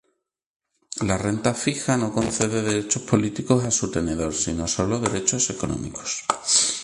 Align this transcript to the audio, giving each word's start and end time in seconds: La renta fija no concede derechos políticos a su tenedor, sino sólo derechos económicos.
La 1.03 1.15
renta 1.15 1.53
fija 1.53 1.95
no 1.95 2.11
concede 2.11 2.63
derechos 2.63 3.03
políticos 3.03 3.63
a 3.65 3.69
su 3.69 3.91
tenedor, 3.91 4.33
sino 4.33 4.67
sólo 4.67 4.99
derechos 4.99 5.51
económicos. 5.51 6.23